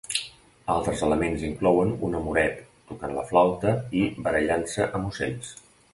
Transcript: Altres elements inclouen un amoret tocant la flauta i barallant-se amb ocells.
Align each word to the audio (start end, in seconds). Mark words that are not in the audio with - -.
Altres 0.75 1.03
elements 1.07 1.43
inclouen 1.49 1.93
un 2.07 2.17
amoret 2.21 2.57
tocant 2.89 3.15
la 3.19 3.27
flauta 3.33 3.75
i 4.03 4.03
barallant-se 4.29 4.89
amb 4.89 5.13
ocells. 5.13 5.55